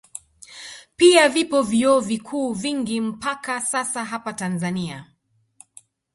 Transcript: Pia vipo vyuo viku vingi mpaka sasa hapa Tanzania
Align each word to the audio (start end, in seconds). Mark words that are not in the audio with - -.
Pia 0.95 1.29
vipo 1.29 1.61
vyuo 1.63 1.99
viku 1.99 2.53
vingi 2.53 3.01
mpaka 3.01 3.61
sasa 3.61 4.05
hapa 4.05 4.33
Tanzania 4.33 5.05